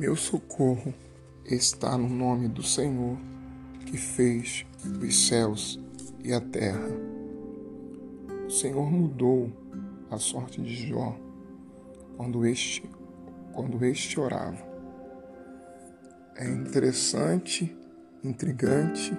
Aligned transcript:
meu 0.00 0.16
socorro 0.16 0.94
está 1.44 1.98
no 1.98 2.08
nome 2.08 2.48
do 2.48 2.62
Senhor, 2.62 3.18
que 3.84 3.98
fez 3.98 4.64
os 4.98 5.26
céus 5.26 5.78
e 6.24 6.32
a 6.32 6.40
terra. 6.40 6.88
O 8.46 8.50
Senhor 8.50 8.90
mudou 8.90 9.52
a 10.10 10.16
sorte 10.16 10.58
de 10.62 10.88
Jó 10.88 11.14
quando 12.16 12.46
este, 12.46 12.82
quando 13.52 13.84
este 13.84 14.18
orava. 14.18 14.66
É 16.34 16.48
interessante, 16.48 17.76
intrigante, 18.24 19.12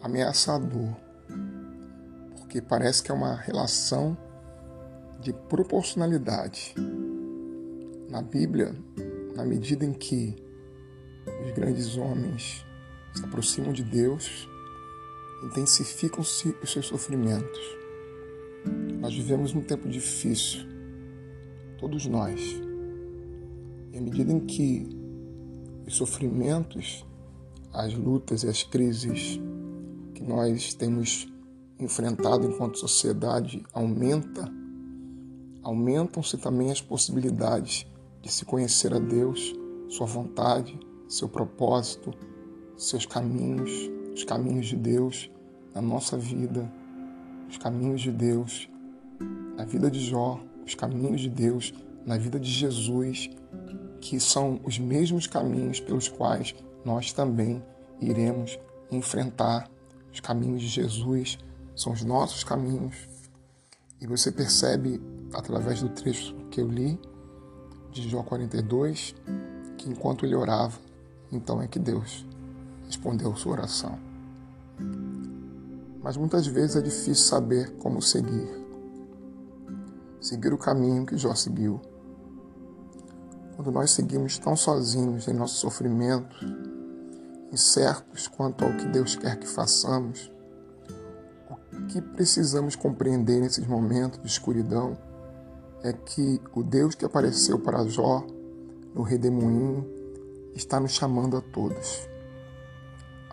ameaçador, 0.00 0.96
porque 2.38 2.62
parece 2.62 3.02
que 3.02 3.12
é 3.12 3.14
uma 3.14 3.34
relação 3.34 4.16
de 5.20 5.34
proporcionalidade. 5.34 6.74
Na 8.08 8.22
Bíblia, 8.22 8.74
na 9.34 9.44
medida 9.44 9.84
em 9.84 9.92
que 9.92 10.34
os 11.44 11.52
grandes 11.52 11.96
homens 11.96 12.64
se 13.14 13.24
aproximam 13.24 13.72
de 13.72 13.82
Deus, 13.82 14.48
intensificam-se 15.44 16.54
os 16.62 16.72
seus 16.72 16.86
sofrimentos. 16.86 17.60
Nós 19.00 19.14
vivemos 19.14 19.54
um 19.54 19.60
tempo 19.60 19.88
difícil, 19.88 20.60
todos 21.78 22.06
nós. 22.06 22.40
E 23.92 23.98
à 23.98 24.00
medida 24.00 24.32
em 24.32 24.40
que 24.40 24.88
os 25.86 25.96
sofrimentos, 25.96 27.04
as 27.72 27.92
lutas 27.94 28.44
e 28.44 28.48
as 28.48 28.62
crises 28.62 29.40
que 30.14 30.22
nós 30.22 30.74
temos 30.74 31.28
enfrentado 31.78 32.46
enquanto 32.46 32.78
sociedade 32.78 33.62
aumenta, 33.72 34.50
aumentam-se 35.62 36.38
também 36.38 36.70
as 36.70 36.80
possibilidades 36.80 37.86
de 38.22 38.30
se 38.30 38.44
conhecer 38.44 38.94
a 38.94 38.98
Deus, 39.00 39.52
sua 39.88 40.06
vontade, 40.06 40.78
seu 41.08 41.28
propósito, 41.28 42.14
seus 42.76 43.04
caminhos, 43.04 43.70
os 44.14 44.24
caminhos 44.24 44.66
de 44.66 44.76
Deus 44.76 45.30
na 45.74 45.82
nossa 45.82 46.16
vida, 46.16 46.72
os 47.48 47.58
caminhos 47.58 48.00
de 48.00 48.12
Deus 48.12 48.68
na 49.56 49.64
vida 49.64 49.90
de 49.90 50.00
Jó, 50.00 50.40
os 50.64 50.74
caminhos 50.74 51.20
de 51.20 51.28
Deus 51.28 51.74
na 52.06 52.16
vida 52.16 52.38
de 52.38 52.50
Jesus, 52.50 53.28
que 54.00 54.18
são 54.18 54.60
os 54.64 54.78
mesmos 54.78 55.26
caminhos 55.26 55.80
pelos 55.80 56.08
quais 56.08 56.54
nós 56.84 57.12
também 57.12 57.62
iremos 58.00 58.58
enfrentar. 58.90 59.68
Os 60.12 60.20
caminhos 60.20 60.62
de 60.62 60.68
Jesus 60.68 61.38
são 61.74 61.92
os 61.92 62.04
nossos 62.04 62.44
caminhos. 62.44 63.08
E 64.00 64.06
você 64.06 64.30
percebe 64.30 65.00
através 65.32 65.80
do 65.80 65.88
trecho 65.88 66.34
que 66.50 66.60
eu 66.60 66.68
li 66.68 66.98
de 67.92 68.08
Jó 68.08 68.22
42, 68.22 69.14
que 69.76 69.90
enquanto 69.90 70.24
ele 70.24 70.34
orava, 70.34 70.78
então 71.30 71.60
é 71.60 71.68
que 71.68 71.78
Deus 71.78 72.26
respondeu 72.86 73.36
sua 73.36 73.52
oração. 73.52 73.98
Mas 76.02 76.16
muitas 76.16 76.46
vezes 76.46 76.76
é 76.76 76.80
difícil 76.80 77.14
saber 77.14 77.70
como 77.76 78.00
seguir. 78.00 78.48
Seguir 80.20 80.52
o 80.52 80.58
caminho 80.58 81.06
que 81.06 81.16
Jó 81.16 81.34
seguiu. 81.34 81.80
Quando 83.54 83.70
nós 83.70 83.90
seguimos 83.90 84.38
tão 84.38 84.56
sozinhos 84.56 85.28
em 85.28 85.34
nosso 85.34 85.56
sofrimento, 85.56 86.34
incertos 87.52 88.26
quanto 88.26 88.64
ao 88.64 88.76
que 88.76 88.86
Deus 88.86 89.14
quer 89.14 89.38
que 89.38 89.46
façamos, 89.46 90.32
o 91.50 91.86
que 91.86 92.00
precisamos 92.00 92.74
compreender 92.74 93.40
nesses 93.40 93.66
momentos 93.66 94.20
de 94.20 94.26
escuridão 94.26 94.96
é 95.82 95.92
que 95.92 96.40
o 96.54 96.62
Deus 96.62 96.94
que 96.94 97.04
apareceu 97.04 97.58
para 97.58 97.84
Jó 97.86 98.24
no 98.94 99.02
redemoinho 99.02 99.84
está 100.54 100.78
nos 100.78 100.92
chamando 100.92 101.36
a 101.36 101.40
todos. 101.40 102.08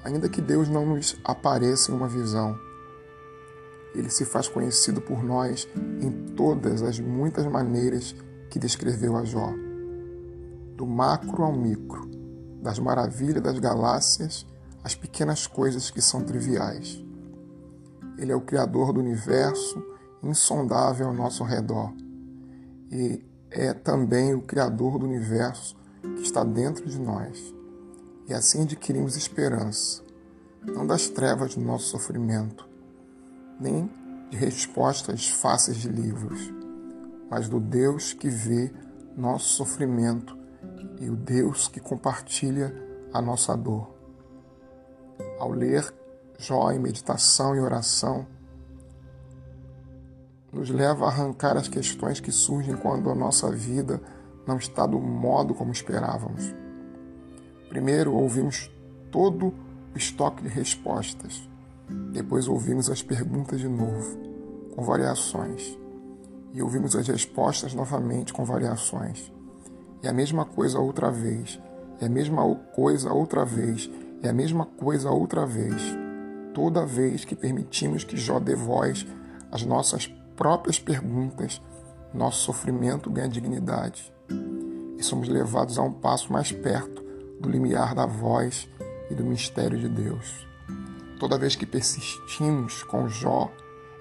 Ainda 0.04 0.28
que 0.28 0.42
Deus 0.42 0.68
não 0.68 0.86
nos 0.86 1.18
apareça 1.24 1.92
em 1.92 1.96
uma 1.96 2.08
visão, 2.08 2.58
ele 3.94 4.10
se 4.10 4.26
faz 4.26 4.48
conhecido 4.48 5.02
por 5.02 5.24
nós 5.24 5.68
em 6.02 6.12
todas 6.36 6.82
as 6.82 7.00
muitas 7.00 7.46
maneiras 7.46 8.16
que 8.50 8.58
descreveu 8.58 9.16
a 9.16 9.24
Jó. 9.24 9.54
Do 10.76 10.88
macro 10.88 11.44
ao 11.44 11.54
micro, 11.54 12.10
das 12.62 12.80
maravilhas 12.80 13.44
das 13.44 13.60
galáxias 13.60 14.46
às 14.84 14.96
pequenas 14.96 15.46
coisas 15.46 15.92
que 15.92 16.02
são 16.02 16.24
triviais. 16.24 17.04
Ele 18.18 18.32
é 18.32 18.36
o 18.36 18.42
Criador 18.42 18.94
do 18.94 19.00
universo, 19.00 19.84
insondável 20.24 21.08
ao 21.08 21.14
nosso 21.14 21.44
redor 21.44 21.94
e 22.92 23.24
é 23.52 23.74
também 23.74 24.34
o 24.34 24.42
Criador 24.42 25.00
do 25.00 25.06
universo 25.06 25.76
que 26.02 26.22
está 26.22 26.44
dentro 26.44 26.86
de 26.88 27.00
nós. 27.00 27.54
E 28.28 28.34
assim 28.34 28.64
adquirimos 28.64 29.16
esperança, 29.16 30.04
não 30.64 30.86
das 30.86 31.08
trevas 31.10 31.56
do 31.56 31.62
nosso 31.62 31.88
sofrimento, 31.88 32.68
nem 33.60 33.90
de 34.30 34.38
respostas 34.38 35.28
fáceis 35.30 35.78
de 35.78 35.90
livros, 35.90 36.54
mas 37.30 37.50
do 37.50 37.60
Deus 37.60 38.14
que 38.14 38.30
vê 38.30 38.72
nosso 39.18 39.50
sofrimento 39.56 40.38
e 41.00 41.10
o 41.10 41.16
Deus 41.16 41.68
que 41.68 41.80
compartilha 41.80 42.74
a 43.12 43.22
nossa 43.22 43.56
dor. 43.56 43.96
Ao 45.40 45.52
ler 45.52 45.94
Jó 46.38 46.72
em 46.72 46.80
meditação 46.80 47.54
e 47.54 47.60
oração, 47.60 48.26
nos 50.52 50.70
leva 50.70 51.06
a 51.06 51.08
arrancar 51.10 51.58
as 51.58 51.68
questões 51.68 52.20
que 52.20 52.32
surgem 52.32 52.76
quando 52.76 53.10
a 53.10 53.16
nossa 53.16 53.52
vida 53.52 54.02
não 54.48 54.58
está 54.58 54.86
do 54.86 55.00
modo 55.00 55.54
como 55.54 55.72
esperávamos. 55.72 56.54
Primeiro, 57.70 58.14
ouvimos 58.14 58.72
todo 59.12 59.54
o 59.94 59.98
estoque 59.98 60.42
de 60.42 60.50
respostas. 60.50 61.48
Depois, 62.12 62.48
ouvimos 62.48 62.90
as 62.90 63.04
perguntas 63.04 63.60
de 63.60 63.68
novo, 63.68 64.18
com 64.76 64.84
variações. 64.84 65.78
E 66.54 66.62
ouvimos 66.64 66.96
as 66.96 67.08
respostas 67.08 67.76
novamente, 67.76 68.34
com 68.34 68.44
variações. 68.44 69.32
E 70.02 70.08
a 70.08 70.14
mesma 70.14 70.46
coisa 70.46 70.80
outra 70.80 71.12
vez. 71.12 71.60
E 72.02 72.06
a 72.06 72.10
mesma 72.10 72.56
coisa 72.74 73.14
outra 73.14 73.46
vez. 73.46 73.90
E 74.24 74.28
a 74.28 74.34
mesma 74.34 74.66
coisa 74.66 75.12
outra 75.12 75.46
vez. 75.46 75.82
Toda 76.56 76.86
vez 76.86 77.24
que 77.24 77.36
permitimos 77.36 78.04
que 78.04 78.18
Jó 78.18 78.40
dê 78.40 78.56
voz 78.56 79.06
às 79.52 79.64
nossas 79.64 80.08
próprias 80.40 80.80
perguntas, 80.80 81.62
nosso 82.14 82.46
sofrimento 82.46 83.10
ganha 83.10 83.28
dignidade 83.28 84.10
e 84.98 85.04
somos 85.04 85.28
levados 85.28 85.78
a 85.78 85.84
um 85.84 85.92
passo 85.92 86.32
mais 86.32 86.50
perto 86.50 87.04
do 87.42 87.50
limiar 87.50 87.94
da 87.94 88.06
voz 88.06 88.70
e 89.12 89.14
do 89.14 89.26
mistério 89.26 89.78
de 89.78 89.90
Deus. 89.90 90.48
Toda 91.20 91.38
vez 91.38 91.58
que 91.58 91.66
persistimos 91.66 92.84
com 92.84 93.10
Jó 93.10 93.52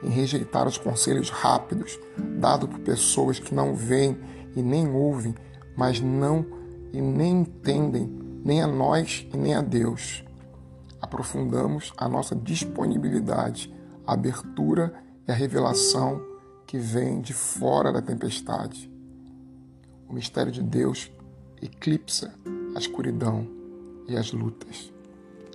em 0.01 0.11
rejeitar 0.11 0.69
os 0.69 0.79
conselhos 0.79 1.29
rápidos 1.29 1.99
dados 2.39 2.69
por 2.69 2.79
pessoas 2.83 3.41
que 3.41 3.53
não 3.53 3.75
veem 3.75 4.17
e 4.55 4.63
nem 4.63 4.89
ouvem, 4.89 5.35
mas 5.77 6.01
não 6.01 6.47
e 6.93 7.01
nem 7.03 7.41
entendem 7.41 8.07
nem 8.45 8.63
a 8.63 8.67
nós 8.69 9.27
e 9.35 9.37
nem 9.37 9.55
a 9.55 9.61
Deus, 9.61 10.25
aprofundamos 11.03 11.93
a 11.97 12.09
nossa 12.09 12.37
disponibilidade, 12.37 13.75
a 14.07 14.13
abertura 14.13 14.95
e 15.27 15.33
a 15.33 15.35
revelação 15.35 16.28
que 16.69 16.77
vem 16.77 17.23
de 17.23 17.33
fora 17.33 17.91
da 17.91 18.03
tempestade. 18.03 18.93
O 20.07 20.13
mistério 20.13 20.53
de 20.53 20.63
Deus 20.63 21.11
eclipsa 21.63 22.35
a 22.77 22.79
escuridão 22.79 23.49
e 24.07 24.15
as 24.15 24.33
lutas. 24.33 24.93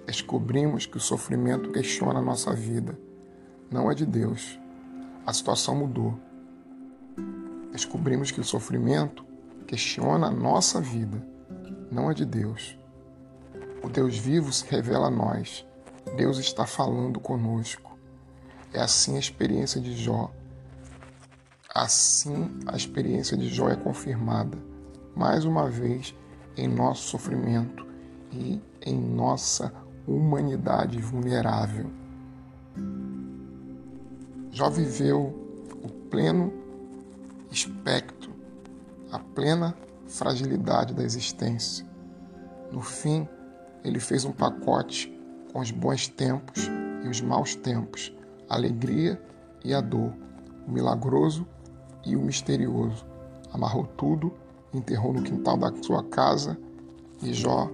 Descobrimos 0.07 0.88
que 0.88 0.97
o 0.97 1.00
sofrimento 1.00 1.72
questiona 1.72 2.18
a 2.18 2.22
nossa 2.22 2.51
vida. 2.51 2.97
Não 3.69 3.91
é 3.91 3.94
de 3.94 4.07
Deus. 4.07 4.59
A 5.24 5.31
situação 5.31 5.75
mudou. 5.75 6.18
Descobrimos 7.71 8.31
que 8.31 8.42
o 8.42 8.44
sofrimento 8.44 9.24
questiona 9.68 10.27
a 10.27 10.31
nossa 10.31 10.81
vida. 10.81 11.24
Não 11.92 12.09
é 12.09 12.16
de 12.16 12.25
Deus. 12.25 12.75
O 13.83 13.88
Deus 13.88 14.18
vivo 14.18 14.51
se 14.51 14.66
revela 14.66 15.09
a 15.09 15.12
nós. 15.12 15.63
Deus 16.18 16.39
está 16.39 16.66
falando 16.66 17.19
conosco. 17.19 17.95
É 18.74 18.81
assim 18.81 19.16
a 19.16 19.19
experiência 19.19 19.80
de 19.80 19.95
Jó. 19.95 20.31
Assim 21.74 22.60
a 22.68 22.75
experiência 22.75 23.36
de 23.36 23.50
Jó 23.50 23.68
é 23.68 23.75
confirmada, 23.75 24.56
mais 25.16 25.44
uma 25.44 25.68
vez, 25.68 26.14
em 26.56 26.68
nosso 26.68 27.08
sofrimento 27.08 27.84
e 28.31 28.62
em 28.86 28.96
nossa 28.96 29.74
humanidade 30.08 31.02
vulnerável. 31.02 31.90
Jó 34.52 34.70
viveu 34.70 35.34
o 35.84 35.90
pleno 36.12 36.54
espectro, 37.50 38.31
a 39.12 39.18
plena 39.18 39.76
fragilidade 40.08 40.94
da 40.94 41.04
existência. 41.04 41.88
No 42.72 42.81
fim, 42.81 43.28
ele 43.84 44.00
fez 44.00 44.26
um 44.26 44.31
pacote 44.31 45.12
com 45.52 45.60
os 45.60 45.72
bons 45.72 46.08
tempos 46.08 46.69
e 47.04 47.08
os 47.08 47.19
maus 47.19 47.56
tempos 47.56 48.16
a 48.48 48.54
alegria 48.54 49.19
e 49.66 49.74
a 49.74 49.81
dor, 49.81 50.14
o 50.68 50.72
milagroso 50.72 51.48
e 52.06 52.16
o 52.16 52.22
misterioso. 52.22 53.06
Amarrou 53.52 53.86
tudo 53.98 54.34
enterrou 54.74 55.14
no 55.14 55.22
quintal 55.22 55.58
da 55.58 55.72
sua 55.82 56.04
casa 56.04 56.58
e 57.22 57.34
Jó 57.34 57.70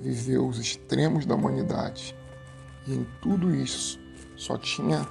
viveu 0.00 0.46
os 0.46 0.58
extremos 0.58 1.26
da 1.26 1.34
humanidade. 1.34 2.16
E 2.86 2.94
em 2.94 3.06
tudo 3.20 3.54
isso 3.54 4.00
só 4.36 4.56
tinha 4.56 5.06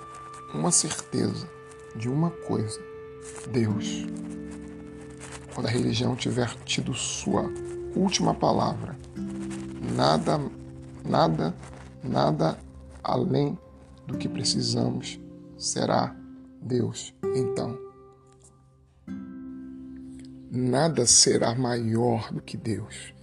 uma 0.53 0.71
certeza 0.71 1.47
de 1.95 2.09
uma 2.09 2.31
coisa: 2.31 2.79
Deus. 3.51 4.05
Quando 5.53 5.67
a 5.67 5.71
religião 5.71 6.15
tiver 6.15 6.53
tido 6.65 6.93
sua 6.93 7.51
última 7.95 8.33
palavra, 8.33 8.95
nada, 9.95 10.39
nada, 11.03 11.55
nada 12.03 12.59
além 13.03 13.57
do 14.05 14.17
que 14.17 14.29
precisamos 14.29 15.19
será 15.57 16.15
Deus. 16.61 17.11
Então, 17.35 17.86
nada 20.57 21.05
será 21.05 21.53
maior 21.53 22.33
do 22.33 22.41
que 22.41 22.57
Deus. 22.57 23.13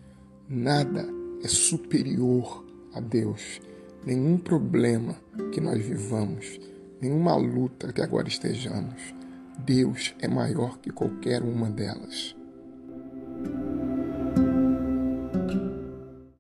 Nada 0.48 1.04
é 1.42 1.48
superior 1.48 2.64
a 2.94 3.00
Deus. 3.00 3.60
Nenhum 4.06 4.38
problema 4.38 5.16
que 5.52 5.60
nós 5.60 5.84
vivamos, 5.84 6.60
nenhuma 7.00 7.34
luta 7.34 7.92
que 7.92 8.00
agora 8.00 8.28
estejamos, 8.28 9.14
Deus 9.58 10.14
é 10.20 10.28
maior 10.28 10.78
que 10.78 10.90
qualquer 10.90 11.42
uma 11.42 11.68
delas. 11.68 12.36